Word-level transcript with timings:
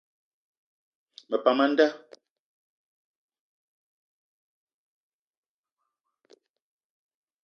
Me 1.29 1.37
pam 1.43 1.59
a 1.63 1.65
nda. 1.71 1.87